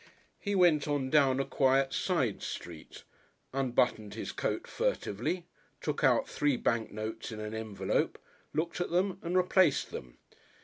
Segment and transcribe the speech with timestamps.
[0.39, 3.03] He went on down a quiet side street,
[3.53, 5.45] unbuttoned his coat furtively,
[5.79, 8.17] took out three bank notes in an envelope,
[8.51, 10.17] looked at them and replaced them.